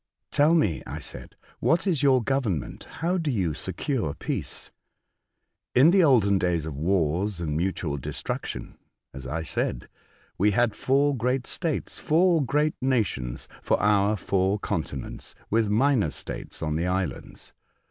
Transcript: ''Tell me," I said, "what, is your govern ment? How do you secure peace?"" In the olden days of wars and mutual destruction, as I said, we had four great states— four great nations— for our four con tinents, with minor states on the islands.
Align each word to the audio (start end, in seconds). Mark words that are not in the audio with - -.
''Tell 0.31 0.57
me," 0.57 0.81
I 0.87 0.97
said, 0.97 1.35
"what, 1.59 1.85
is 1.85 2.01
your 2.01 2.23
govern 2.23 2.57
ment? 2.57 2.85
How 2.89 3.19
do 3.19 3.29
you 3.29 3.53
secure 3.53 4.15
peace?"" 4.15 4.71
In 5.75 5.91
the 5.91 6.03
olden 6.03 6.39
days 6.39 6.65
of 6.65 6.75
wars 6.75 7.39
and 7.39 7.55
mutual 7.55 7.97
destruction, 7.97 8.79
as 9.13 9.27
I 9.27 9.43
said, 9.43 9.87
we 10.39 10.49
had 10.57 10.73
four 10.73 11.15
great 11.15 11.45
states— 11.45 11.99
four 11.99 12.43
great 12.43 12.73
nations— 12.81 13.47
for 13.61 13.79
our 13.79 14.17
four 14.17 14.57
con 14.57 14.81
tinents, 14.83 15.35
with 15.51 15.69
minor 15.69 16.09
states 16.09 16.63
on 16.63 16.77
the 16.77 16.87
islands. 16.87 17.53